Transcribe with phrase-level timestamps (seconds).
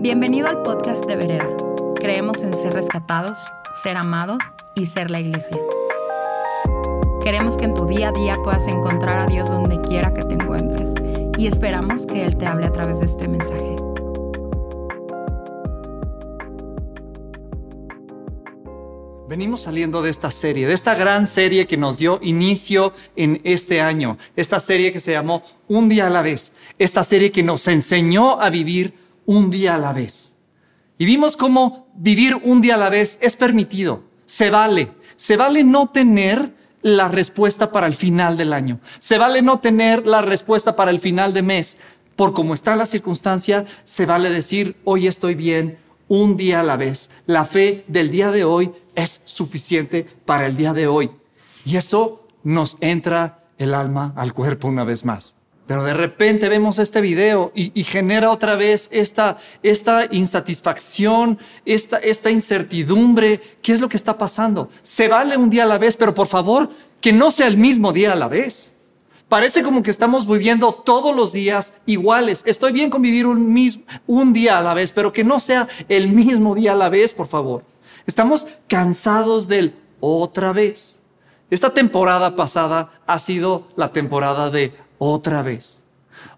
[0.00, 1.48] Bienvenido al podcast de Vereda.
[1.96, 3.36] Creemos en ser rescatados,
[3.82, 4.38] ser amados
[4.76, 5.60] y ser la iglesia.
[7.20, 10.34] Queremos que en tu día a día puedas encontrar a Dios donde quiera que te
[10.34, 10.94] encuentres
[11.36, 13.74] y esperamos que Él te hable a través de este mensaje.
[19.28, 23.80] Venimos saliendo de esta serie, de esta gran serie que nos dio inicio en este
[23.80, 27.66] año, esta serie que se llamó Un día a la vez, esta serie que nos
[27.66, 30.32] enseñó a vivir un día a la vez.
[30.96, 35.64] Y vimos cómo vivir un día a la vez es permitido, se vale, se vale
[35.64, 40.76] no tener la respuesta para el final del año, se vale no tener la respuesta
[40.76, 41.76] para el final de mes,
[42.16, 46.78] por cómo está la circunstancia, se vale decir, hoy estoy bien, un día a la
[46.78, 47.10] vez.
[47.26, 51.10] La fe del día de hoy es suficiente para el día de hoy.
[51.66, 55.37] Y eso nos entra el alma al cuerpo una vez más.
[55.68, 62.30] Pero de repente vemos este video y, genera otra vez esta, esta insatisfacción, esta, esta
[62.30, 63.38] incertidumbre.
[63.60, 64.70] ¿Qué es lo que está pasando?
[64.82, 66.70] Se vale un día a la vez, pero por favor,
[67.02, 68.72] que no sea el mismo día a la vez.
[69.28, 72.44] Parece como que estamos viviendo todos los días iguales.
[72.46, 75.68] Estoy bien con vivir un, mismo, un día a la vez, pero que no sea
[75.90, 77.62] el mismo día a la vez, por favor.
[78.06, 80.98] Estamos cansados del otra vez.
[81.50, 85.82] Esta temporada pasada ha sido la temporada de otra vez.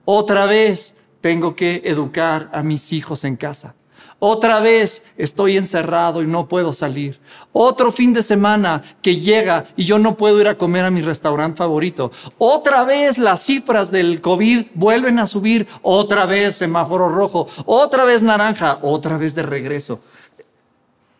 [0.04, 3.74] Otra vez tengo que educar a mis hijos en casa.
[4.22, 7.18] Otra vez estoy encerrado y no puedo salir.
[7.52, 11.00] Otro fin de semana que llega y yo no puedo ir a comer a mi
[11.00, 12.12] restaurante favorito.
[12.36, 15.66] Otra vez las cifras del COVID vuelven a subir.
[15.80, 17.46] Otra vez semáforo rojo.
[17.64, 18.78] Otra vez naranja.
[18.82, 20.02] Otra vez de regreso.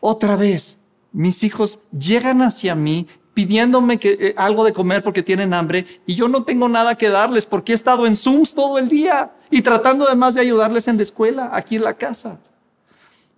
[0.01, 0.81] Otra vez
[1.13, 6.15] mis hijos llegan hacia mí pidiéndome que, eh, algo de comer porque tienen hambre y
[6.15, 9.63] yo no tengo nada que darles porque he estado en Zooms todo el día y
[9.63, 12.41] tratando además de ayudarles en la escuela, aquí en la casa.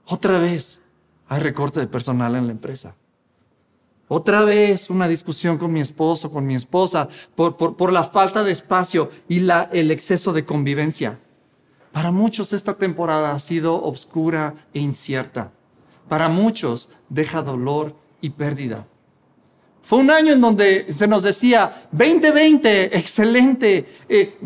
[0.06, 0.84] Otra vez
[1.28, 2.96] hay recorte de personal en la empresa.
[4.08, 8.44] Otra vez una discusión con mi esposo, con mi esposa, por, por, por la falta
[8.44, 11.18] de espacio y la, el exceso de convivencia.
[11.92, 15.52] Para muchos esta temporada ha sido obscura e incierta.
[16.08, 18.86] Para muchos deja dolor y pérdida.
[19.82, 24.38] Fue un año en donde se nos decía, 2020, excelente, eh,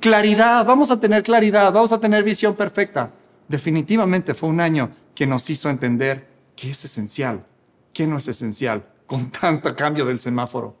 [0.00, 3.10] claridad, vamos a tener claridad, vamos a tener visión perfecta.
[3.48, 7.44] Definitivamente fue un año que nos hizo entender qué es esencial,
[7.92, 10.76] qué no es esencial, con tanto cambio del semáforo.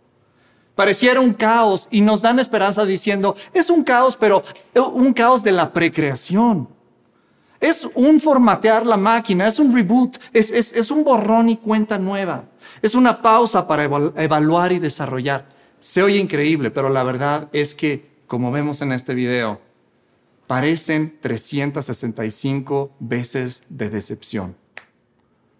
[0.74, 4.42] Pareciera un caos y nos dan esperanza diciendo, es un caos, pero
[4.74, 6.68] un caos de la precreación.
[7.64, 12.44] Es un formatear la máquina, es un reboot, es, es, un borrón y cuenta nueva.
[12.82, 15.46] Es una pausa para evaluar y desarrollar.
[15.80, 19.62] Se oye increíble, pero la verdad es que, como vemos en este video,
[20.46, 24.56] parecen 365 veces de decepción.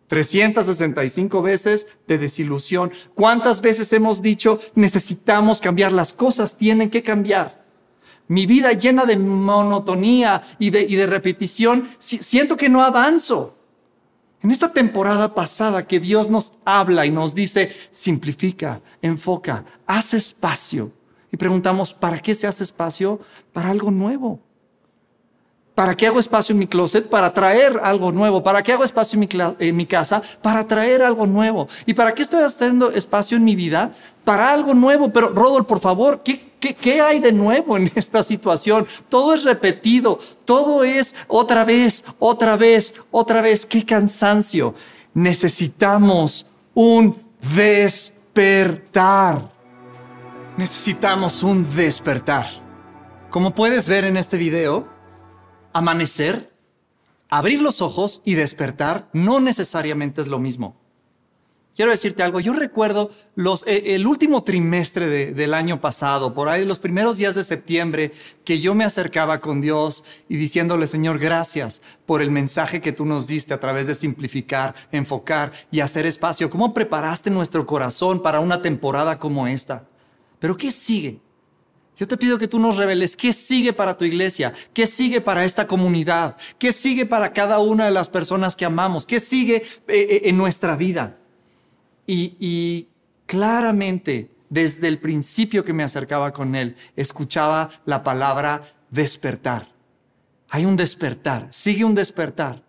[0.08, 2.92] 365 veces de desilusión.
[3.14, 5.90] ¿Cuántas veces hemos dicho necesitamos cambiar?
[5.90, 7.63] Las cosas tienen que cambiar
[8.28, 13.56] mi vida llena de monotonía y de, y de repetición, siento que no avanzo.
[14.42, 20.92] En esta temporada pasada que Dios nos habla y nos dice, simplifica, enfoca, haz espacio.
[21.32, 23.20] Y preguntamos, ¿para qué se hace espacio?
[23.52, 24.40] Para algo nuevo.
[25.74, 27.08] ¿Para qué hago espacio en mi closet?
[27.08, 28.42] Para traer algo nuevo.
[28.42, 30.22] ¿Para qué hago espacio en mi, en mi, casa?
[30.40, 31.66] Para traer algo nuevo.
[31.86, 33.92] ¿Y para qué estoy haciendo espacio en mi vida?
[34.24, 35.08] Para algo nuevo.
[35.12, 38.86] Pero, Rodolfo, por favor, ¿qué, qué, hay de nuevo en esta situación?
[39.10, 40.18] Todo es repetido.
[40.44, 43.66] Todo es otra vez, otra vez, otra vez.
[43.66, 44.74] ¡Qué cansancio!
[45.12, 47.22] Necesitamos un
[47.54, 49.52] despertar.
[50.56, 52.46] Necesitamos un despertar.
[53.28, 54.88] Como puedes ver en este video,
[55.72, 56.52] amanecer,
[57.28, 60.83] abrir los ojos y despertar no necesariamente es lo mismo.
[61.74, 66.64] Quiero decirte algo, yo recuerdo los, eh, el último trimestre del año pasado, por ahí
[66.64, 68.12] los primeros días de septiembre,
[68.44, 73.04] que yo me acercaba con Dios y diciéndole, Señor, gracias por el mensaje que tú
[73.04, 76.48] nos diste a través de simplificar, enfocar y hacer espacio.
[76.48, 79.88] ¿Cómo preparaste nuestro corazón para una temporada como esta?
[80.38, 81.18] Pero ¿qué sigue?
[81.96, 85.44] Yo te pido que tú nos reveles qué sigue para tu iglesia, qué sigue para
[85.44, 89.62] esta comunidad, qué sigue para cada una de las personas que amamos, qué sigue eh,
[89.88, 91.18] eh, en nuestra vida.
[92.06, 92.88] Y,
[93.26, 99.68] claramente, desde el principio que me acercaba con él, escuchaba la palabra despertar.
[100.50, 102.62] Hay un despertar, sigue un despertar.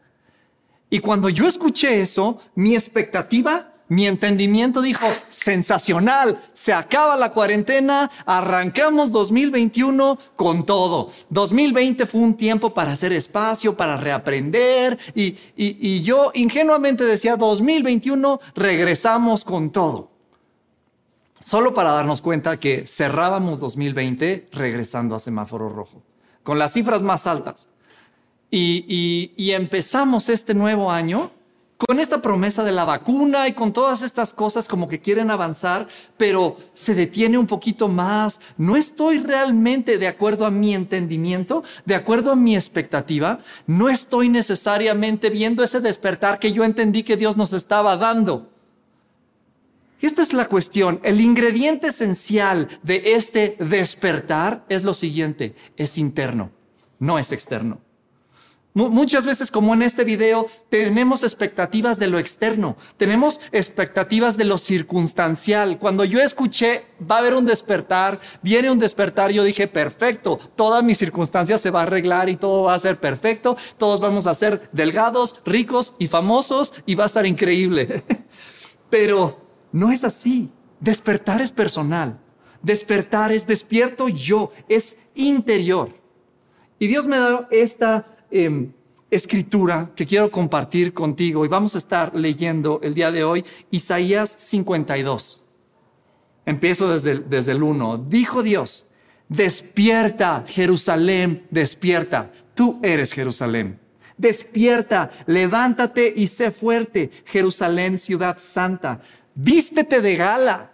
[0.89, 8.09] Y cuando yo escuché eso, mi expectativa mi entendimiento dijo, sensacional, se acaba la cuarentena,
[8.25, 11.09] arrancamos 2021 con todo.
[11.29, 18.39] 2020 fue un tiempo para hacer espacio, para reaprender y, y yo ingenuamente decía, 2021
[18.55, 20.15] regresamos con todo.
[21.45, 26.01] Solo para darnos cuenta que cerrábamos 2020 regresando a semáforo rojo,
[26.41, 27.69] con las cifras más altas.
[28.49, 31.29] Y, y, empezamos este nuevo año
[31.77, 35.87] con esta promesa de la vacuna y con todas estas cosas como que quieren avanzar,
[36.17, 38.39] pero se detiene un poquito más.
[38.57, 43.39] No estoy realmente de acuerdo a mi entendimiento, de acuerdo a mi expectativa.
[43.67, 48.49] No estoy necesariamente viendo ese despertar que yo entendí que Dios nos estaba dando.
[49.99, 50.99] Esta es la cuestión.
[51.03, 56.51] El ingrediente esencial de este despertar es lo siguiente, es interno,
[56.99, 57.84] no es externo.
[58.75, 64.57] Muchas veces, como en este video, tenemos expectativas de lo externo, tenemos expectativas de lo
[64.57, 65.79] circunstancial.
[65.79, 70.81] Cuando yo escuché, va a haber un despertar, viene un despertar, yo dije, perfecto, toda
[70.81, 74.35] mi circunstancia se va a arreglar y todo va a ser perfecto, todos vamos a
[74.35, 78.03] ser delgados, ricos y famosos y va a estar increíble.
[78.89, 79.39] Pero
[79.71, 80.51] no es así.
[80.81, 82.19] Despertar es personal.
[82.61, 85.87] Despertar es despierto yo, es interior.
[86.77, 88.71] Y Dios me dado esta em,
[89.11, 94.29] escritura que quiero compartir contigo y vamos a estar leyendo el día de hoy Isaías
[94.29, 95.43] 52.
[96.45, 98.05] Empiezo desde, desde el 1.
[98.07, 98.87] Dijo Dios,
[99.29, 102.31] despierta Jerusalén, despierta.
[102.53, 103.79] Tú eres Jerusalén.
[104.17, 109.01] Despierta, levántate y sé fuerte, Jerusalén, ciudad santa
[109.35, 110.71] vístete de gala.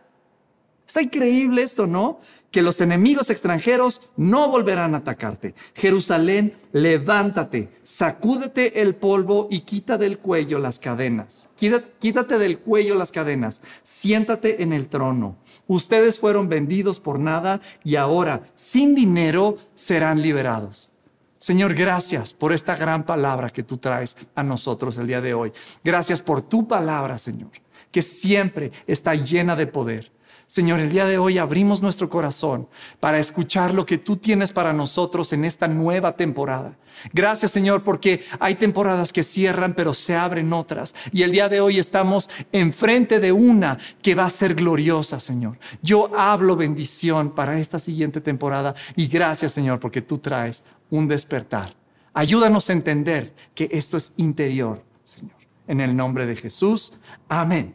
[0.92, 2.20] Está increíble esto, ¿no?
[2.52, 5.56] Que los enemigos extranjeros no volverán a atacarte.
[5.74, 11.48] Jerusalén, levántate, sacúdete el polvo y quita del cuello las cadenas.
[11.56, 13.62] Quítate del cuello las cadenas.
[13.84, 15.38] Siéntate en el trono.
[15.66, 20.92] Ustedes fueron vendidos por nada y ahora, sin dinero, serán liberados.
[21.38, 25.54] Señor, gracias por esta gran palabra que tú traes a nosotros el día de hoy.
[25.86, 27.52] Gracias por tu palabra, Señor
[27.92, 30.12] que siempre está llena de poder.
[30.52, 32.68] Señor, el día de hoy abrimos nuestro corazón
[33.00, 36.78] para escuchar lo que tú tienes para nosotros en esta nueva temporada.
[37.14, 40.94] Gracias, Señor, porque hay temporadas que cierran, pero se abren otras.
[41.14, 45.58] Y el día de hoy estamos enfrente de una que va a ser gloriosa, Señor.
[45.82, 51.74] Yo hablo bendición para esta siguiente temporada y gracias, Señor, porque tú traes un despertar.
[52.14, 55.38] Ayúdanos a entender que esto es interior, Señor.
[55.66, 56.92] En el nombre de Jesús.
[57.30, 57.74] Amén.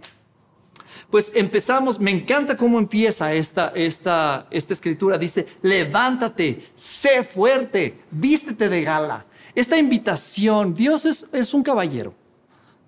[1.10, 5.18] Pues empezamos, me encanta cómo empieza esta, esta, esta escritura.
[5.18, 9.26] Dice, levántate, sé fuerte, vístete de gala.
[9.54, 12.14] Esta invitación, Dios es, es un caballero.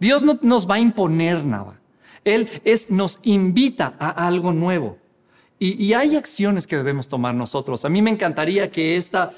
[0.00, 1.80] Dios no nos va a imponer nada.
[2.24, 4.98] Él es, nos invita a algo nuevo.
[5.58, 7.84] Y, y hay acciones que debemos tomar nosotros.
[7.84, 9.32] A mí me encantaría que esta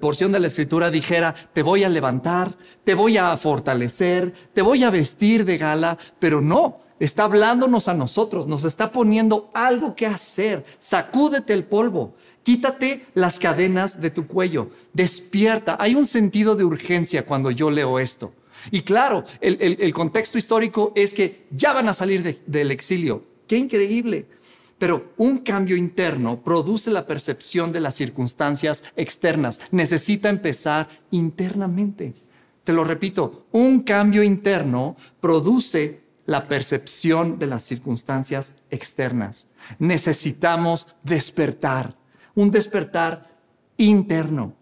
[0.00, 2.54] porción de la escritura dijera, te voy a levantar,
[2.84, 7.94] te voy a fortalecer, te voy a vestir de gala, pero no, está hablándonos a
[7.94, 10.64] nosotros, nos está poniendo algo que hacer.
[10.78, 15.76] Sacúdete el polvo, quítate las cadenas de tu cuello, despierta.
[15.80, 18.32] Hay un sentido de urgencia cuando yo leo esto.
[18.70, 23.24] Y claro, el, contexto histórico es que ya van a salir del exilio.
[23.48, 24.26] Qué increíble.
[24.78, 29.60] Pero un cambio interno produce la percepción de las circunstancias externas.
[29.70, 32.14] Necesita empezar internamente.
[32.64, 39.48] Te lo repito, un cambio interno produce la percepción de las circunstancias externas.
[39.78, 41.96] Necesitamos despertar,
[42.34, 43.28] un despertar
[43.76, 44.54] interno.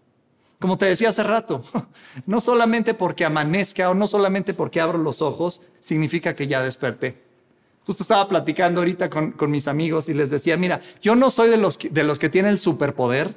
[0.59, 1.63] Como te decía hace rato,
[2.25, 7.21] no solamente porque amanezca o no solamente porque abro los ojos, significa que ya desperté.
[7.85, 11.57] Justo estaba platicando ahorita con, mis amigos y les decía, mira, yo no soy de
[11.57, 13.35] los que, de los que tienen el superpoder,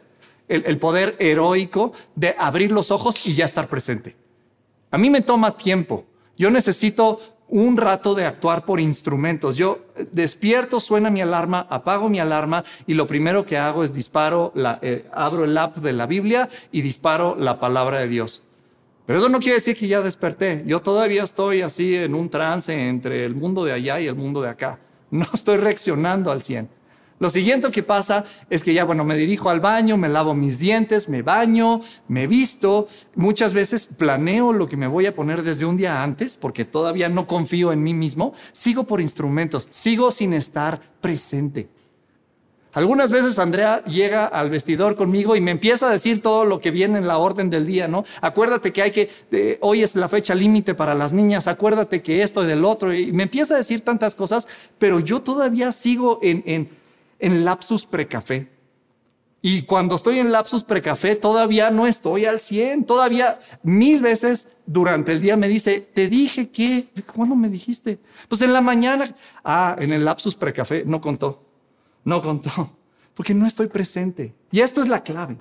[0.49, 4.16] el, el poder heroico de abrir los ojos y ya estar presente.
[4.90, 6.04] A mí me toma tiempo.
[6.37, 7.21] Yo necesito
[7.54, 9.56] un rato de actuar por instrumentos.
[9.56, 14.50] Yo despierto, suena mi alarma, apago mi alarma y lo primero que hago es disparo,
[14.56, 18.42] la, eh, abro el app de la Biblia y disparo la palabra de Dios.
[19.06, 20.64] Pero eso no quiere decir que ya desperté.
[20.66, 24.42] Yo todavía estoy así en un trance entre el mundo de allá y el mundo
[24.42, 24.80] de acá.
[25.12, 26.68] No estoy reaccionando al 100.
[27.21, 30.59] Lo siguiente que pasa es que ya, bueno, me dirijo al baño, me lavo mis
[30.59, 32.88] dientes, me baño, me visto.
[33.14, 37.09] Muchas veces planeo lo que me voy a poner desde un día antes porque todavía
[37.09, 38.35] no confío en mí mismo.
[38.52, 41.68] Sigo por instrumentos, sigo sin estar presente.
[42.75, 46.73] Algunas veces Andrea llega al vestidor conmigo y me empieza a decir todo lo que
[46.73, 48.04] viene en la orden del día, ¿no?
[48.21, 52.42] Acuérdate que hay que, hoy es la fecha límite para las niñas, acuérdate que esto
[52.42, 56.42] y del otro, y me empieza a decir tantas cosas, pero yo todavía sigo en,
[56.47, 56.84] en,
[57.25, 58.52] en lapsus precafé.
[59.43, 65.12] Y cuando estoy en lapsus precafé, todavía no estoy al 100, todavía mil veces durante
[65.12, 67.99] el día me dice, te dije que, ¿cuándo me dijiste?
[68.28, 69.14] Pues en la mañana,
[69.45, 71.45] ah, en el lapsus precafé, no contó
[72.04, 72.76] no contó,
[73.14, 74.35] porque no estoy presente.
[74.50, 75.38] Y esto es la clave.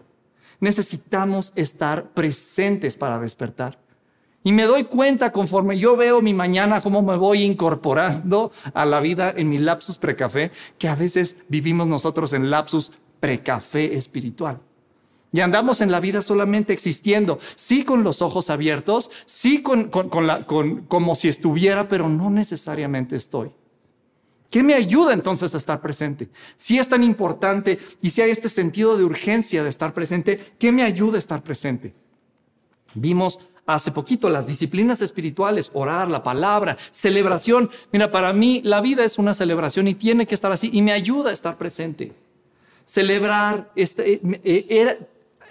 [0.60, 3.78] Necesitamos estar presentes para despertar.
[4.44, 9.00] Y me doy cuenta conforme yo veo mi mañana, cómo me voy incorporando a la
[9.00, 14.60] vida en mi lapsus precafé, que a veces vivimos nosotros en lapsus precafé espiritual.
[15.32, 19.90] Y andamos en la vida solamente existiendo, sí con los ojos abiertos, sí con,
[20.22, 23.52] la, con como si estuviera, pero no necesariamente estoy.
[24.52, 26.30] ¿Qué me ayuda entonces a estar presente?
[26.56, 30.72] Si es tan importante y si hay este sentido de urgencia de estar presente, ¿qué
[30.72, 31.96] me ayuda a estar presente?
[32.94, 37.70] Vimos hace poquito las disciplinas espirituales, orar, la palabra, celebración.
[37.92, 40.92] Mira, para mí la vida es una celebración y tiene que estar así y me
[40.92, 42.14] ayuda a estar presente.
[42.86, 45.00] Celebrar, este, eh, eh,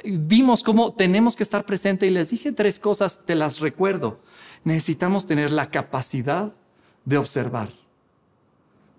[0.05, 4.21] vimos cómo tenemos que estar presente y les dije tres cosas, te las recuerdo.
[4.65, 6.53] Necesitamos tener la capacidad
[7.05, 7.82] de observar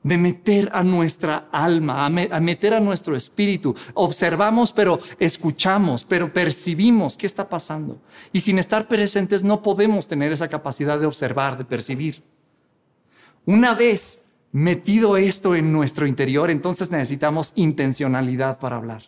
[0.03, 3.73] de meter a nuestra alma, a, meter a nuestro espíritu.
[3.93, 7.97] Observamos, pero escuchamos, pero percibimos qué está pasando.
[8.33, 12.21] Y sin estar presentes no podemos tener esa capacidad de observar, de percibir.
[13.45, 19.03] Una vez metido esto en nuestro interior, entonces necesitamos intencionalidad para hablar.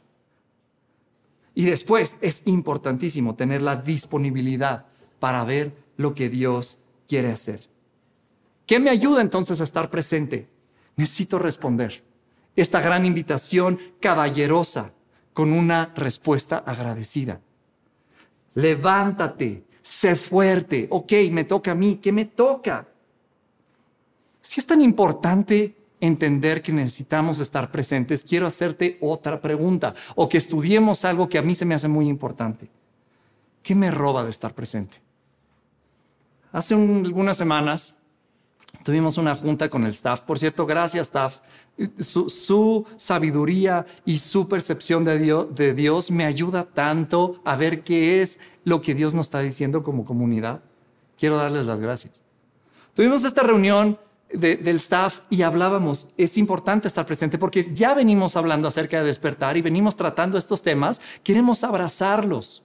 [1.54, 4.86] Y después es importantísimo tener la disponibilidad
[5.20, 7.68] para ver lo que Dios quiere hacer.
[8.66, 10.55] ¿Qué me ayuda entonces a estar presente?
[10.96, 12.04] Necesito responder
[12.56, 14.94] esta gran invitación caballerosa
[15.34, 17.42] con una respuesta agradecida.
[18.54, 20.88] Levántate, sé fuerte.
[20.90, 21.96] Ok, me toca a mí.
[21.96, 22.88] ¿Qué me toca?
[24.42, 30.38] Si es tan importante entender que necesitamos estar presentes, quiero hacerte otra pregunta o que
[30.38, 32.70] estudiemos algo que a mí se me hace muy importante.
[33.62, 35.02] ¿Qué me roba de estar presente?
[36.52, 37.96] Hace algunas semanas
[38.86, 40.22] Tuvimos una junta con el staff.
[40.22, 41.40] Por cierto, gracias staff.
[41.98, 48.22] Su, sabiduría y su percepción de Dios, de Dios me ayuda tanto a ver qué
[48.22, 50.62] es lo que Dios nos está diciendo como comunidad.
[51.18, 52.22] Quiero darles las gracias.
[52.94, 53.98] Tuvimos esta reunión
[54.32, 59.58] del staff y hablábamos, es importante estar presente porque ya venimos hablando acerca de despertar
[59.58, 62.62] y venimos tratando estos temas, queremos abrazarlos.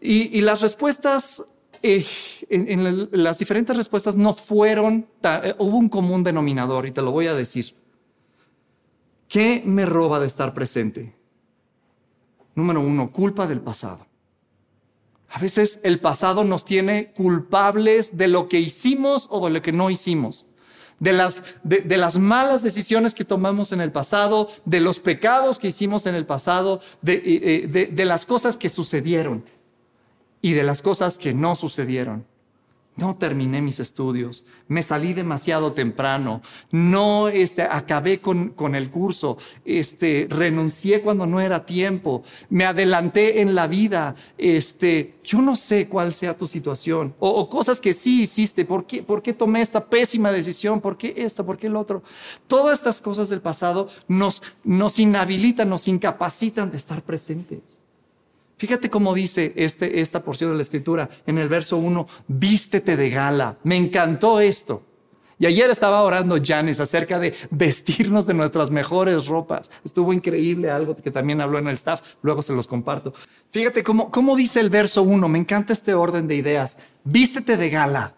[0.00, 1.44] Y, y las respuestas
[1.82, 2.04] eh,
[2.50, 7.26] en, las diferentes respuestas no fueron, eh, hubo un común denominador y te lo voy
[7.26, 7.74] a decir.
[9.28, 11.14] ¿Qué me roba de estar presente?
[12.54, 14.06] Número uno, culpa del pasado.
[15.28, 19.72] A veces el pasado nos tiene culpables de lo que hicimos o de lo que
[19.72, 20.46] no hicimos.
[20.98, 25.68] De las, de, las malas decisiones que tomamos en el pasado, de los pecados que
[25.68, 29.44] hicimos en el pasado, de, eh, de las cosas que sucedieron
[30.42, 32.24] y de las cosas que no sucedieron.
[32.96, 39.38] No terminé mis estudios, me salí demasiado temprano, no este, acabé con, con, el curso,
[39.64, 45.88] este, renuncié cuando no era tiempo, me adelanté en la vida, este, yo no sé
[45.88, 49.86] cuál sea tu situación, o, cosas que sí hiciste, ¿por qué, ¿por qué tomé esta
[49.86, 50.80] pésima decisión?
[50.80, 51.42] ¿Por qué esta?
[51.42, 52.02] ¿Por qué el otro?
[52.48, 57.80] Todas estas cosas del pasado nos, nos inhabilitan, nos incapacitan de estar presentes.
[58.60, 63.08] Fíjate cómo dice este, esta porción de la escritura en el verso 1, vístete de
[63.08, 63.56] gala.
[63.62, 64.82] Me encantó esto.
[65.38, 69.70] Y ayer estaba orando Janes acerca de vestirnos de nuestras mejores ropas.
[69.82, 73.14] Estuvo increíble algo que también habló en el staff, luego se los comparto.
[73.50, 76.76] Fíjate cómo, cómo dice el verso 1, me encanta este orden de ideas.
[77.02, 78.14] Vístete de gala.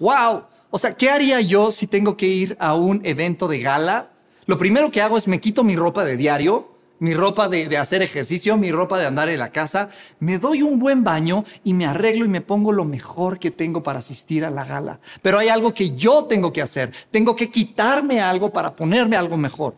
[0.00, 0.42] ¡Wow!
[0.68, 4.10] O sea, ¿qué haría yo si tengo que ir a un evento de gala?
[4.44, 8.02] Lo primero que hago es me quito mi ropa de diario, mi ropa de, hacer
[8.02, 9.88] ejercicio, mi ropa de andar en la casa,
[10.18, 13.82] me doy un buen baño y me arreglo y me pongo lo mejor que tengo
[13.82, 15.00] para asistir a la gala.
[15.22, 16.92] Pero hay algo que yo tengo que hacer.
[17.10, 19.76] Tengo que quitarme algo para ponerme algo mejor.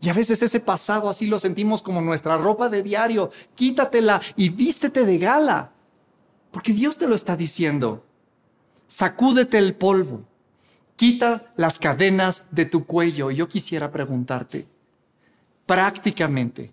[0.00, 3.30] Y a veces ese pasado así lo sentimos como nuestra ropa de diario.
[3.54, 5.72] Quítatela y vístete de gala.
[6.50, 8.04] Porque Dios te lo está diciendo.
[8.88, 10.24] Sacúdete el polvo.
[10.96, 13.30] Quita las cadenas de tu cuello.
[13.30, 14.66] Yo quisiera preguntarte,
[15.66, 16.72] prácticamente.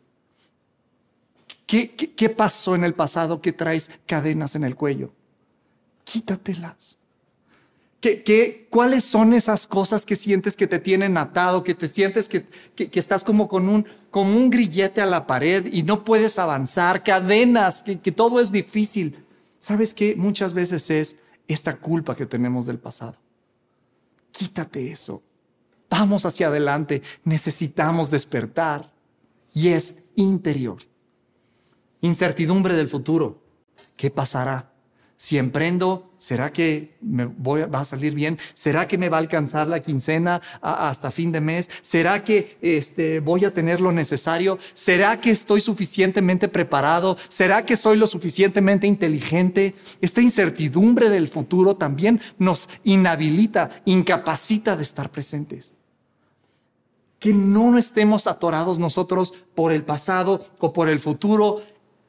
[1.66, 5.14] ¿Qué, pasó en el pasado que traes cadenas en el cuello?
[6.04, 6.98] Quítatelas.
[8.02, 12.48] ¿Qué, cuáles son esas cosas que sientes que te tienen atado, que te sientes que,
[12.76, 17.04] que, estás como con un, como un grillete a la pared y no puedes avanzar,
[17.04, 19.24] cadenas, que, que todo es difícil?
[19.60, 20.16] ¿Sabes qué?
[20.16, 21.18] Muchas veces es
[21.48, 23.16] esta culpa que tenemos del pasado.
[24.32, 25.22] Quítate eso.
[25.90, 27.02] Vamos hacia adelante.
[27.24, 28.92] Necesitamos despertar.
[29.54, 30.78] Y es interior.
[32.02, 33.44] Incertidumbre del futuro.
[33.98, 34.72] ¿Qué pasará?
[35.22, 38.40] Si emprendo, ¿será que me voy, va a salir bien?
[38.54, 41.70] ¿Será que me va a alcanzar la quincena hasta fin de mes?
[41.82, 44.58] ¿Será que este, voy a tener lo necesario?
[44.74, 47.18] ¿Será que estoy suficientemente preparado?
[47.28, 49.76] ¿Será que soy lo suficientemente inteligente?
[50.00, 55.74] Esta incertidumbre del futuro también nos inhabilita, incapacita de estar presentes.
[57.20, 61.62] Que no estemos atorados nosotros por el pasado o por el futuro.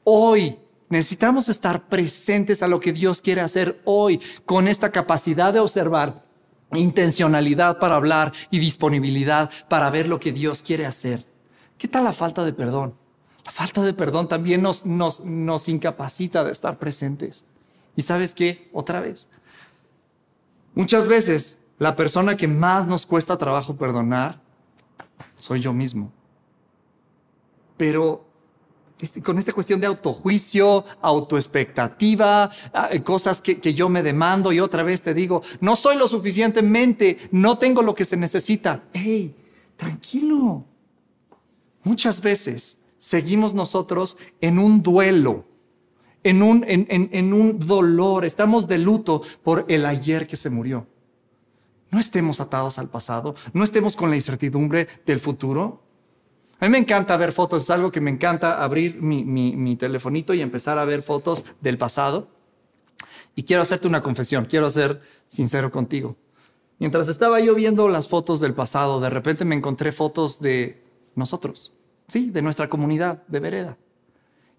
[0.03, 0.57] Hoy
[0.91, 6.25] Necesitamos estar presentes a lo que Dios quiere hacer hoy con esta capacidad de observar,
[6.73, 11.25] intencionalidad para hablar y disponibilidad para ver lo que Dios quiere hacer.
[11.77, 12.93] ¿Qué tal la falta de perdón?
[13.45, 17.45] La falta de perdón también nos, nos, nos incapacita de estar presentes.
[17.95, 18.69] ¿Y sabes qué?
[18.73, 19.29] Otra vez.
[20.75, 24.41] Muchas veces la persona que más nos cuesta trabajo perdonar
[25.37, 26.11] soy yo mismo.
[27.77, 28.31] Pero
[29.01, 34.59] este, con esta cuestión de autojuicio, autoexpectativa, ah, eh, cosas que, yo me demando y
[34.59, 38.83] otra vez te digo, no soy lo suficientemente, no tengo lo que se necesita.
[38.93, 39.35] Hey,
[39.75, 40.63] tranquilo.
[41.83, 45.45] Muchas veces seguimos nosotros en un duelo,
[46.23, 50.85] en un, en un dolor, estamos de luto por el ayer que se murió.
[51.91, 55.83] No estemos atados al pasado, no estemos con la incertidumbre del futuro.
[56.59, 60.33] A mí me encanta ver fotos, es algo que me encanta abrir mi, mi, telefonito
[60.33, 62.29] y empezar a ver fotos del pasado.
[63.35, 66.15] Y quiero hacerte una confesión, quiero ser sincero contigo.
[66.79, 70.83] Mientras estaba yo viendo las fotos del pasado, de repente me encontré fotos de
[71.15, 71.73] nosotros,
[72.07, 73.77] sí, de nuestra comunidad de vereda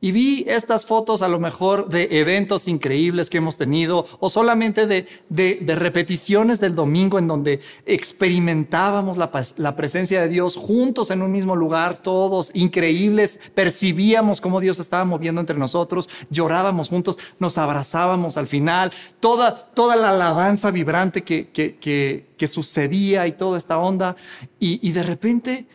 [0.02, 4.88] y vi estas fotos a lo mejor de eventos increíbles que hemos tenido o solamente
[4.88, 11.22] de, de, repeticiones del domingo en donde experimentábamos la, la, presencia de Dios juntos en
[11.22, 17.56] un mismo lugar, todos increíbles, percibíamos cómo Dios estaba moviendo entre nosotros, llorábamos juntos, nos
[17.56, 23.56] abrazábamos al final, toda, toda la alabanza vibrante que, que, que, que sucedía y toda
[23.56, 24.16] esta onda.
[24.58, 25.66] Y, y de repente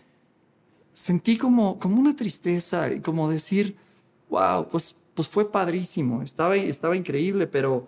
[0.91, 3.86] sentí como, como una tristeza y como decir,
[4.29, 7.87] wow, pues, pues fue padrísimo, estaba, estaba increíble, pero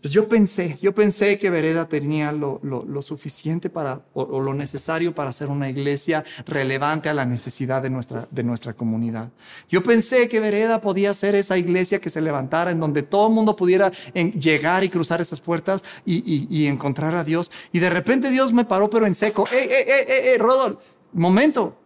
[0.00, 5.14] pues yo pensé, yo pensé que Vereda tenía lo, lo, suficiente para, o, lo necesario
[5.14, 9.30] para ser una iglesia relevante a la necesidad de nuestra, de nuestra comunidad.
[9.68, 13.34] Yo pensé que Vereda podía ser esa iglesia que se levantara, en donde todo el
[13.34, 17.52] mundo pudiera llegar y cruzar esas puertas y, y, encontrar a Dios.
[17.72, 19.44] Y de repente Dios me paró, pero en seco.
[19.52, 20.78] ¡Ey, ey, ey, ey, Rodol!
[21.12, 21.76] Momento,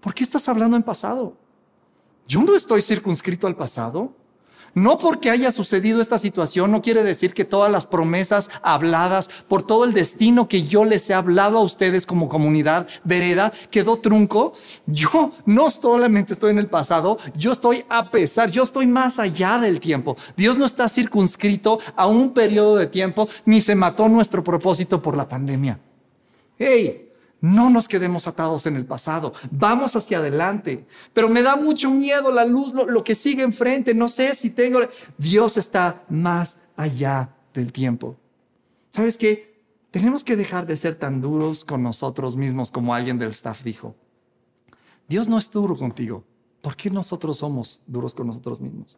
[0.00, 1.38] ¿por qué estás hablando en pasado?
[2.26, 4.12] Yo no estoy circunscrito al pasado.
[4.74, 9.64] No porque haya sucedido esta situación no quiere decir que todas las promesas habladas por
[9.64, 14.52] todo el destino que yo les he hablado a ustedes como comunidad vereda quedó trunco.
[14.86, 19.58] Yo no solamente estoy en el pasado, yo estoy a pesar, yo estoy más allá
[19.58, 20.16] del tiempo.
[20.36, 25.16] Dios no está circunscrito a un periodo de tiempo ni se mató nuestro propósito por
[25.16, 25.78] la pandemia.
[26.58, 27.12] Hey,
[27.44, 30.86] no nos quedemos atados en el pasado, vamos hacia adelante.
[31.12, 34.80] Pero me da mucho miedo la luz, lo, que sigue enfrente, no sé si tengo...
[35.18, 38.16] Dios está más allá del tiempo.
[38.88, 39.62] ¿Sabes qué?
[39.90, 43.94] Tenemos que dejar de ser tan duros con nosotros mismos como alguien del staff dijo.
[45.06, 46.24] Dios no es duro contigo.
[46.62, 48.96] ¿Por qué nosotros somos duros con nosotros mismos?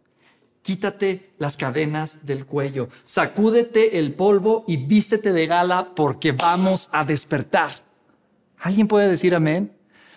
[0.63, 7.05] Quítate las cadenas del cuello, sacúdete el polvo y vístete de gala porque vamos a
[7.05, 7.86] despertar.
[8.61, 9.73] ¿Alguien puede decir amén?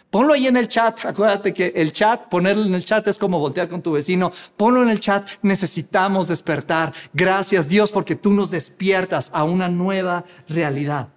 [0.10, 1.06] Ponlo ahí en el chat.
[1.06, 4.32] Acuérdate que el chat, ponerlo en el chat es como voltear con tu vecino.
[4.58, 5.28] Ponlo en el chat.
[5.44, 6.94] Necesitamos despertar.
[7.14, 11.10] Gracias Dios porque tú nos despiertas a una nueva realidad.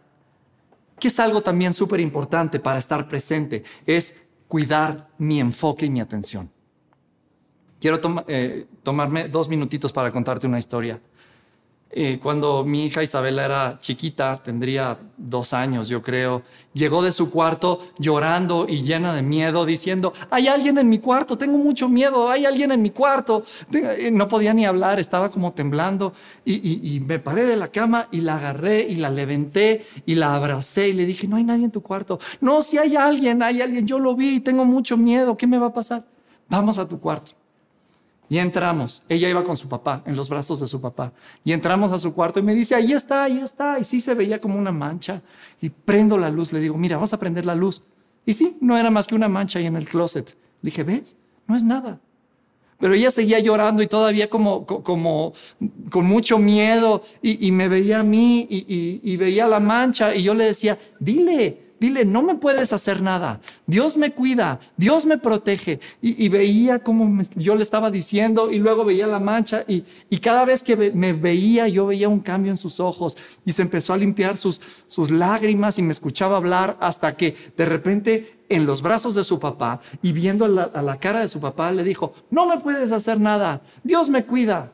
[0.98, 3.64] Que es algo también súper importante para estar presente.
[3.87, 6.50] Es cuidar mi enfoque y mi atención.
[7.80, 11.00] Quiero eh, tomarme dos minutitos para contarte una historia.
[11.94, 17.31] Eh, cuando mi hija Isabela era chiquita, tendría dos años yo creo, llegó de su
[17.31, 22.31] cuarto llorando y llena de miedo, diciendo, hay alguien en mi cuarto, tengo mucho miedo,
[22.31, 23.42] hay alguien en mi cuarto.
[23.72, 26.14] Eh, no podía ni hablar, estaba como temblando
[26.46, 30.35] y, y me paré de la cama y la agarré y la levanté y la
[30.35, 32.18] abracé y le dije, no hay nadie en tu cuarto.
[32.40, 35.68] No, si hay alguien, hay alguien, yo lo vi tengo mucho miedo, ¿qué me va
[35.68, 36.05] a pasar?
[36.48, 37.41] Vamos a tu cuarto.
[38.33, 39.03] Y entramos.
[39.11, 41.12] Ella iba con su papá, en los brazos de su papá.
[41.45, 43.79] Y entramos a su cuarto y me dice, ahí está, ahí está.
[43.79, 45.21] Y sí se veía como una mancha.
[45.61, 46.51] Y prendo la luz.
[46.51, 47.83] Le digo, mira, vamos a prender la luz.
[48.25, 50.35] Y sí, no era más que una mancha ahí en el closet.
[50.62, 51.14] Le dije, ¿ves?
[51.47, 52.01] No es nada.
[52.79, 55.35] Pero ella seguía llorando y todavía como, como
[55.90, 60.33] con mucho miedo y, me veía a mí y, y veía la mancha y yo
[60.33, 63.40] le decía, dile, dile, no me puedes hacer nada.
[63.66, 65.81] Dios me cuida, Dios me protege.
[66.01, 69.85] Y, veía como yo le estaba diciendo y luego veía la mancha y,
[70.18, 73.92] cada vez que me veía, yo veía un cambio en sus ojos y se empezó
[73.92, 78.81] a limpiar sus, sus lágrimas y me escuchaba hablar hasta que de repente en los
[78.81, 82.47] brazos de su papá y viendo a la cara de su papá le dijo, no
[82.47, 84.73] me puedes hacer nada, Dios me cuida.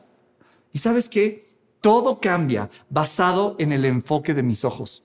[0.71, 1.49] Y sabes qué?
[1.81, 5.03] Todo cambia basado en el enfoque de mis ojos.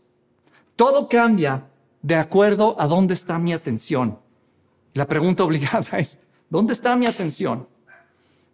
[0.77, 1.69] Todo cambia
[2.05, 4.19] de acuerdo a dónde está mi atención.
[4.93, 6.19] La pregunta obligada es,
[6.51, 7.67] ¿dónde está mi atención?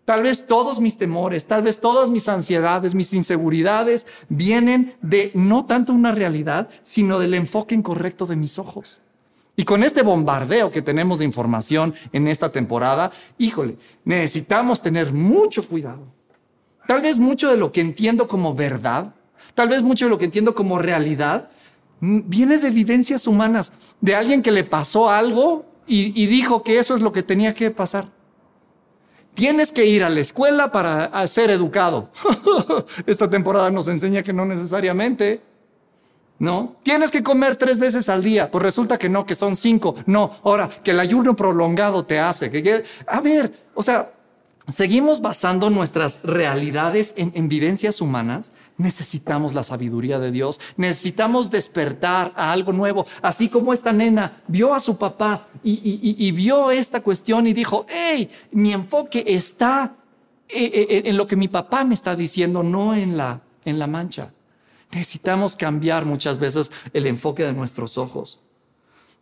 [0.05, 5.67] Tal vez todos mis temores, tal vez todas mis ansiedades, mis inseguridades vienen de no
[5.67, 9.01] tanto una realidad, sino del enfoque incorrecto de mis ojos.
[9.57, 15.67] Y con este bombardeo que tenemos de información en esta temporada, híjole, necesitamos tener mucho
[15.67, 16.07] cuidado.
[16.87, 19.15] Tal vez mucho de lo que entiendo como verdad,
[19.55, 21.51] tal vez mucho de lo que entiendo como realidad,
[22.01, 27.01] viene de vivencias humanas, de alguien que le pasó algo y, dijo que eso es
[27.01, 28.09] lo que tenía que pasar.
[29.35, 32.11] Tienes que ir a la escuela para ser educado.
[33.07, 35.43] Esta temporada nos enseña que no necesariamente.
[36.39, 36.77] ¿No?
[36.83, 38.51] Tienes que comer tres veces al día.
[38.51, 39.95] Pues resulta que no, que son cinco.
[40.07, 42.51] No, ahora, que el ayuno prolongado te hace.
[42.51, 44.11] Que, a ver, o sea,
[44.69, 52.53] seguimos basando nuestras realidades en, vivencias humanas, necesitamos la sabiduría de Dios, necesitamos despertar a
[52.53, 57.53] algo nuevo, así como esta nena vio a su papá y, vio esta cuestión y
[57.53, 59.97] dijo, hey, mi enfoque está
[60.49, 63.79] eh, eh, eh, en, lo que mi papá me está diciendo, no en la, en
[63.79, 64.33] la mancha.
[64.93, 68.41] Necesitamos cambiar muchas veces el enfoque de nuestros ojos.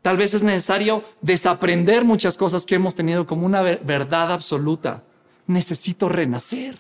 [0.01, 5.03] Tal vez es necesario desaprender muchas cosas que hemos tenido como una verdad absoluta
[5.49, 6.79] necesito renacer,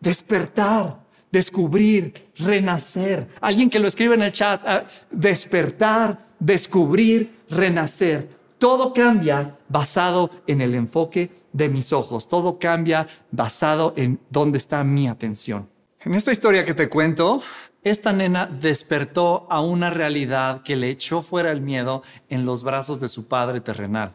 [0.00, 3.28] despertar, descubrir, renacer.
[3.40, 8.28] Alguien que lo escribe en el chat, ah, despertar, descubrir, renacer.
[8.56, 12.28] Todo cambia basado en el enfoque de mis ojos.
[12.28, 15.68] Todo cambia basado en dónde está mi atención.
[16.00, 17.42] En esta historia que te cuento,
[17.82, 23.00] esta nena despertó a una realidad que le echó fuera el miedo en los brazos
[23.00, 24.14] de su padre terrenal.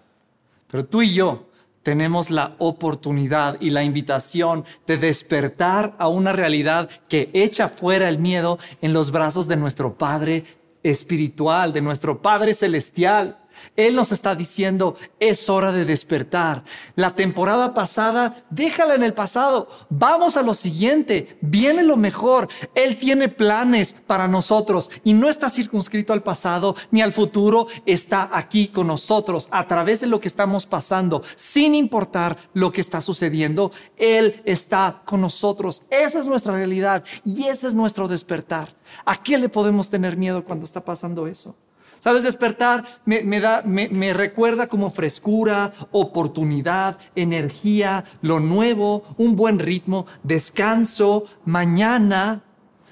[0.68, 1.49] Pero tú y yo
[1.84, 8.20] tenemos la oportunidad y la invitación de despertar a una realidad que echa fuera el
[8.20, 10.44] miedo en los brazos de nuestro Padre
[10.84, 13.38] espiritual, de nuestro Padre celestial.
[13.76, 16.64] Él nos está diciendo, es hora de despertar.
[16.96, 19.70] La temporada pasada, déjala en el pasado.
[19.90, 21.38] Vamos a lo siguiente.
[21.42, 22.48] Viene lo mejor.
[22.76, 27.68] Él tiene planes para nosotros y no está circunscrito al pasado ni al futuro.
[27.86, 32.82] Está aquí con nosotros a través de lo que estamos pasando, sin importar lo que
[32.82, 33.72] está sucediendo.
[33.98, 35.84] Él está con nosotros.
[35.90, 38.76] Esa es nuestra realidad y ese es nuestro despertar.
[39.06, 41.56] ¿A qué le podemos tener miedo cuando está pasando eso?
[42.00, 42.24] ¿Sabes?
[42.24, 51.26] Despertar me, da, me, recuerda como frescura, oportunidad, energía, lo nuevo, un buen ritmo, descanso,
[51.44, 52.44] mañana.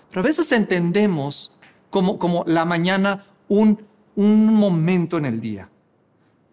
[0.09, 1.53] Pero a veces entendemos
[1.89, 5.69] como, como la mañana un, un momento en el día,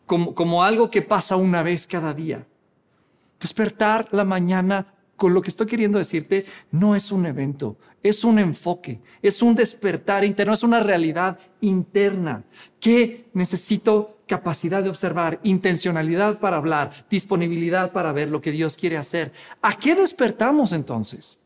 [0.07, 2.47] como, como algo que pasa una vez cada día.
[3.41, 8.39] Despertar la mañana con lo que estoy queriendo decirte, no es un evento, es un
[8.39, 12.45] enfoque, es un despertar interno, es una realidad interna
[12.81, 18.97] que necesito capacidad de observar, intencionalidad para hablar, disponibilidad para ver lo que Dios quiere
[18.97, 19.33] hacer.
[19.63, 21.39] ¿A qué despertamos entonces?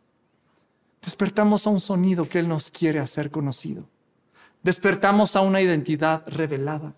[1.03, 3.89] Despertamos a un sonido que Él nos quiere hacer conocido.
[4.63, 6.95] Despertamos a una identidad revelada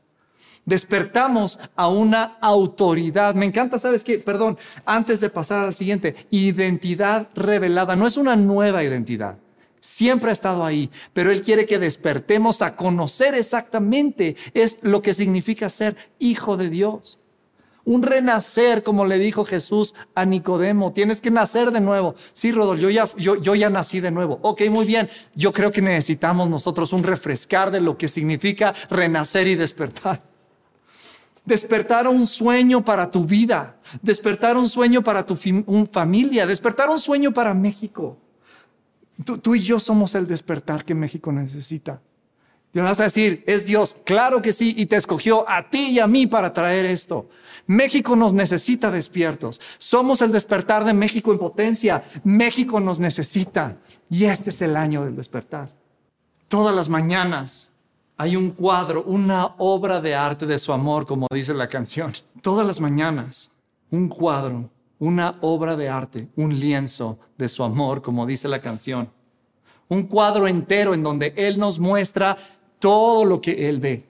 [0.71, 3.35] despertamos a una autoridad.
[3.35, 4.19] Me encanta, ¿sabes qué?
[4.19, 4.57] Perdón,
[4.87, 7.97] antes de pasar al siguiente, identidad revelada.
[7.97, 9.37] No es una nueva identidad.
[9.81, 15.13] Siempre ha estado ahí, pero Él quiere que despertemos a conocer exactamente es lo que
[15.13, 17.19] significa ser hijo de Dios.
[17.85, 20.93] Un renacer, como le dijo Jesús a Nicodemo.
[20.93, 22.15] Tienes que nacer de nuevo.
[22.33, 24.39] Sí, Rodolfo, yo ya, yo, yo ya nací de nuevo.
[24.43, 25.09] Ok, muy bien.
[25.35, 30.30] Yo creo que necesitamos nosotros un refrescar de lo que significa renacer y despertar.
[31.45, 35.37] Despertar un sueño para tu vida, despertar un sueño para tu
[35.91, 38.19] familia, despertar un sueño para México.
[39.25, 42.01] Tú, y yo somos el despertar que México necesita.
[42.71, 45.99] Te vas a decir, es Dios, claro que sí, y te escogió a ti y
[45.99, 47.29] a mí para traer esto.
[47.67, 49.61] México nos necesita despiertos.
[49.79, 52.03] Somos el despertar de México en potencia.
[52.23, 53.79] México nos necesita.
[54.09, 55.71] Y este es el año del despertar.
[56.47, 57.70] Todas las mañanas
[58.21, 62.13] hay un cuadro, una obra de arte de su amor, como dice la canción.
[62.43, 63.51] Todas las mañanas,
[63.91, 69.09] un cuadro, una obra de arte, un lienzo de su amor, como dice la canción.
[69.89, 72.37] Un cuadro entero en donde Él nos muestra
[72.79, 74.10] todo lo que Él ve.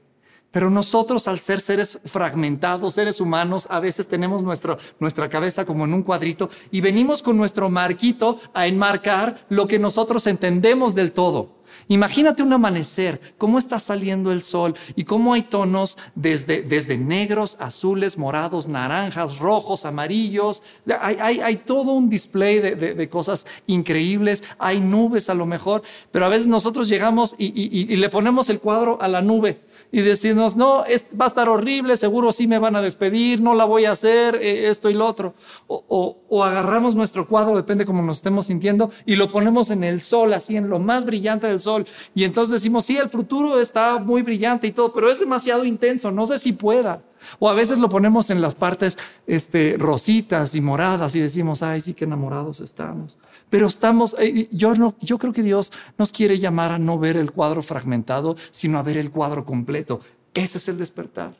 [0.50, 5.94] Pero nosotros al ser seres fragmentados, seres humanos, a veces tenemos nuestra cabeza como en
[5.94, 11.60] un cuadrito y venimos con nuestro marquito a enmarcar lo que nosotros entendemos del todo.
[11.88, 17.56] Imagínate un amanecer, cómo está saliendo el sol y cómo hay tonos desde, desde negros,
[17.60, 20.62] azules, morados, naranjas, rojos, amarillos.
[21.00, 24.44] Hay, hay, todo un display de, de, cosas increíbles.
[24.58, 28.50] Hay nubes a lo mejor, pero a veces nosotros llegamos y, y, y le ponemos
[28.50, 29.60] el cuadro a la nube
[29.92, 30.84] y decirnos, no,
[31.20, 34.36] va a estar horrible, seguro sí me van a despedir, no la voy a hacer,
[34.36, 35.34] eh, esto y lo otro.
[35.66, 40.00] O, o, agarramos nuestro cuadro, depende cómo nos estemos sintiendo, y lo ponemos en el
[40.00, 41.86] sol, así en lo más brillante del sol.
[42.14, 46.10] Y entonces decimos, sí, el futuro está muy brillante y todo, pero es demasiado intenso,
[46.10, 47.02] no sé si pueda.
[47.38, 51.80] O a veces lo ponemos en las partes este, rositas y moradas y decimos, ay,
[51.80, 53.18] sí que enamorados estamos.
[53.48, 57.16] Pero estamos, eh, yo, no, yo creo que Dios nos quiere llamar a no ver
[57.16, 60.00] el cuadro fragmentado, sino a ver el cuadro completo.
[60.34, 61.34] Ese es el despertar.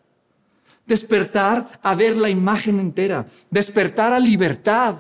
[0.87, 3.27] Despertar a ver la imagen entera.
[3.51, 4.97] Despertar a libertad.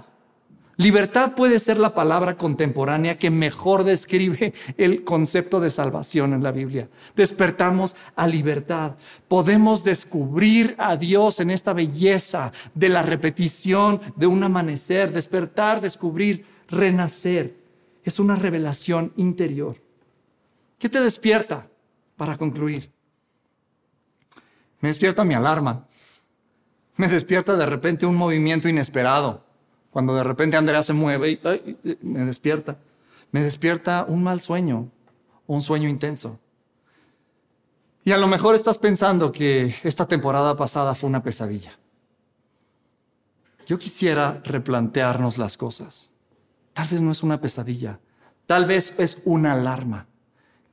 [0.80, 6.52] Libertad puede ser la palabra contemporánea que mejor describe el concepto de salvación en la
[6.52, 6.88] Biblia.
[7.14, 8.96] Despertamos a libertad.
[9.28, 15.12] Podemos descubrir a Dios en esta belleza de la repetición de un amanecer.
[15.12, 17.58] Despertar, descubrir, renacer.
[18.02, 19.76] Es una revelación interior.
[20.78, 21.68] ¿Qué te despierta?
[22.16, 22.90] Para concluir.
[24.80, 25.86] Me despierta mi alarma.
[26.96, 29.49] Me despierta de repente un movimiento inesperado
[29.90, 32.79] cuando de repente Andrea se mueve y me despierta.
[33.33, 34.88] Me despierta un mal sueño,
[35.46, 36.38] un sueño intenso.
[38.05, 41.79] Y a lo mejor estás pensando que esta temporada pasada fue una pesadilla.
[43.66, 46.11] Yo quisiera replantearnos las cosas.
[46.72, 48.00] Tal vez no es una pesadilla,
[48.46, 50.07] tal vez es una alarma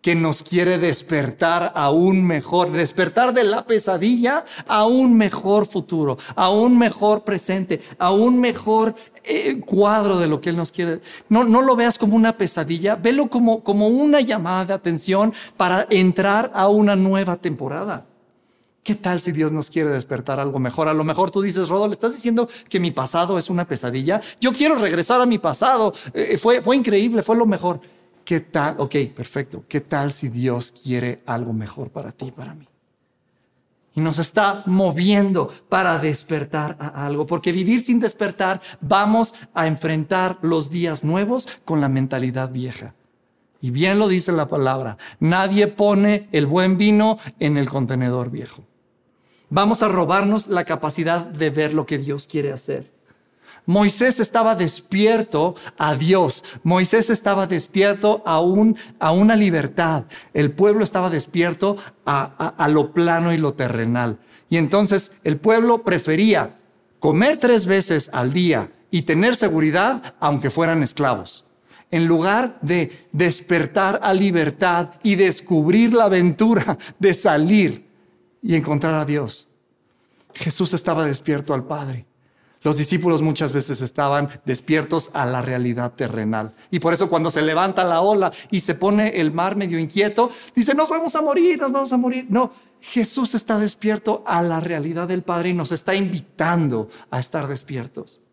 [0.02, 6.18] que nos quiere despertar a un mejor, despertar de la pesadilla a un mejor futuro,
[6.36, 11.02] a un mejor presente, a un mejor eh, cuadro de lo que Él nos quiere.
[11.30, 15.86] No, no lo veas como una pesadilla, velo como, como una llamada de atención para
[15.90, 18.06] entrar a una nueva temporada.
[18.84, 20.88] ¿Qué tal si Dios nos quiere despertar algo mejor?
[20.88, 24.22] A lo mejor tú dices, Rodolfo, ¿estás diciendo que mi pasado es una pesadilla?
[24.40, 25.94] Yo quiero regresar a mi pasado.
[26.14, 27.82] Eh, fue, fue increíble, fue lo mejor.
[28.28, 28.76] ¿Qué tal?
[28.80, 29.64] Ok, perfecto.
[29.70, 32.68] ¿Qué tal si Dios quiere algo mejor para ti y para mí?
[33.96, 40.40] Y nos está moviendo para despertar a algo, porque vivir sin despertar vamos a enfrentar
[40.42, 42.96] los días nuevos con la mentalidad vieja.
[43.62, 48.66] Y bien lo dice la palabra, nadie pone el buen vino en el contenedor viejo.
[49.50, 52.97] Vamos a robarnos la capacidad de ver lo que Dios quiere hacer.
[53.68, 56.46] Moisés estaba despierto a Dios.
[56.64, 58.42] Moisés estaba despierto a,
[59.00, 60.06] a una libertad.
[60.34, 61.76] El pueblo estaba despierto
[62.06, 62.24] a,
[62.58, 64.20] a lo plano y lo terrenal.
[64.50, 66.58] Y entonces el pueblo prefería
[67.00, 71.46] comer tres veces al día y tener seguridad aunque fueran esclavos.
[71.92, 77.86] En lugar de despertar a libertad y descubrir la aventura de salir
[78.42, 79.50] y encontrar a Dios.
[80.34, 82.06] Jesús estaba despierto al Padre.
[82.64, 86.54] Los discípulos muchas veces estaban despiertos a la realidad terrenal.
[86.72, 90.32] Y por eso cuando se levanta la ola y se pone el mar medio inquieto,
[90.56, 92.26] dice, nos vamos a morir, nos vamos a morir.
[92.30, 97.48] No, Jesús está despierto a la realidad del Padre y nos está invitando a estar
[97.48, 98.24] despiertos.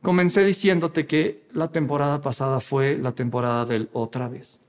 [0.00, 4.60] Comencé diciéndote que la temporada pasada fue la temporada del otra vez.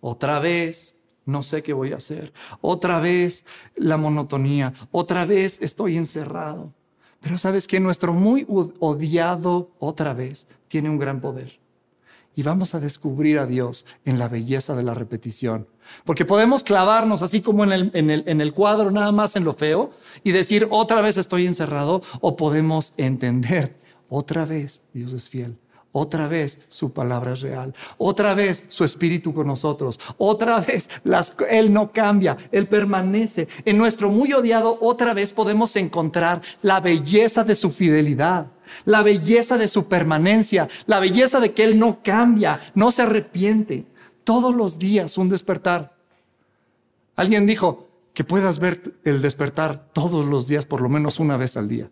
[0.00, 2.32] Otra vez, no sé qué voy a hacer.
[2.60, 3.44] Otra vez
[3.76, 6.72] la monotonía, otra vez estoy encerrado.
[7.20, 11.60] Pero sabes que nuestro muy odiado otra vez tiene un gran poder.
[12.34, 15.68] Y vamos a descubrir a Dios en la belleza de la repetición.
[16.04, 19.44] Porque podemos clavarnos así como en el, en el, en el cuadro, nada más en
[19.44, 19.90] lo feo,
[20.24, 23.76] y decir, otra vez estoy encerrado, o podemos entender,
[24.08, 25.58] otra vez Dios es fiel.
[25.92, 27.74] Otra vez su palabra es real.
[27.98, 30.00] Otra vez su espíritu con nosotros.
[30.16, 30.88] Otra vez
[31.50, 33.46] Él no cambia, Él permanece.
[33.66, 38.46] En nuestro muy odiado, otra vez podemos encontrar la belleza de su fidelidad,
[38.86, 43.84] la belleza de su permanencia, la belleza de que Él no cambia, no se arrepiente.
[44.24, 45.94] Todos los días un despertar.
[47.16, 51.56] Alguien dijo, que puedas ver el despertar todos los días, por lo menos una vez
[51.56, 51.90] al día.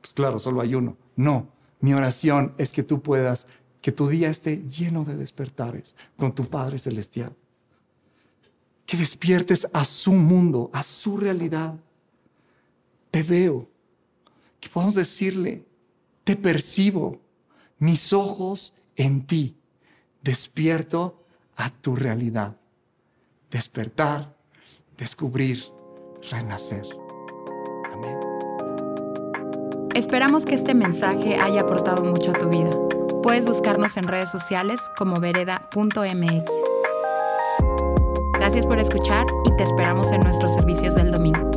[0.00, 0.96] Pues claro, solo hay uno.
[1.14, 1.48] No,
[1.80, 3.46] mi oración es que tú puedas,
[3.82, 7.34] que tu día esté lleno de despertares con tu Padre Celestial.
[8.84, 11.74] Que despiertes a su mundo, a su realidad.
[13.10, 13.68] Te veo.
[14.60, 15.64] Que podamos decirle,
[16.24, 17.20] te percibo,
[17.78, 19.56] mis ojos en ti.
[20.22, 21.20] Despierto
[21.56, 22.56] a tu realidad.
[23.50, 24.36] Despertar
[24.96, 25.64] descubrir,
[26.30, 26.86] renacer.
[27.92, 28.35] Amén.
[29.96, 32.68] Esperamos que este mensaje haya aportado mucho a tu vida.
[33.22, 36.50] Puedes buscarnos en redes sociales como vereda.mx.
[38.34, 41.55] Gracias por escuchar y te esperamos en nuestros servicios del domingo.